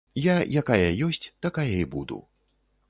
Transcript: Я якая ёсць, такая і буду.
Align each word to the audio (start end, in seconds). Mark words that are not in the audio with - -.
Я 0.27 0.35
якая 0.61 0.87
ёсць, 1.09 1.29
такая 1.49 1.71
і 1.75 1.85
буду. 1.97 2.19